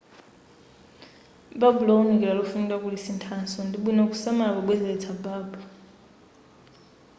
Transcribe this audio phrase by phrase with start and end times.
[1.59, 5.57] babu lowunikira lofunika kulisinthaso ndibwino kusamala pobwezeletsa babu